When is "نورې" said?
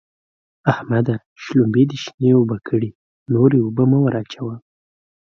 3.33-3.57